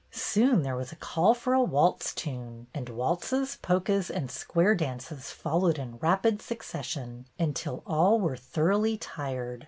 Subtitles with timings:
[0.09, 5.29] Soon there was a call for a waltz tune, and waltzes, polkas, and square dances
[5.29, 9.59] followed in rapid succession until all were thoroughly tired.